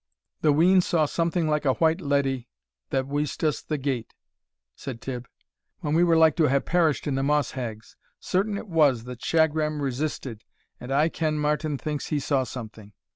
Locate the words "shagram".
9.21-9.79